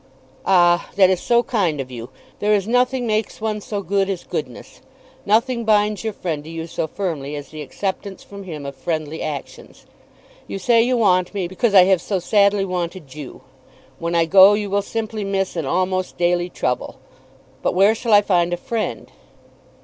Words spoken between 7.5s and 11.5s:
acceptance from him of friendly actions. You say you want me,